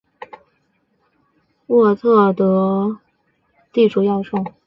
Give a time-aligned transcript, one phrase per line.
[1.67, 2.99] 沃特福德
[3.71, 4.51] 地处要冲。